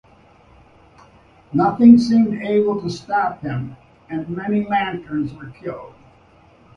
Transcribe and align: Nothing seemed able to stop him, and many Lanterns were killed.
Nothing 1.53 1.99
seemed 1.99 2.41
able 2.41 2.81
to 2.81 2.89
stop 2.89 3.43
him, 3.43 3.77
and 4.09 4.27
many 4.29 4.65
Lanterns 4.67 5.31
were 5.31 5.51
killed. 5.51 5.93